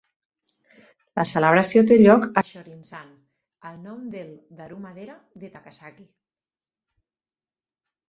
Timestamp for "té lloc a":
1.91-2.45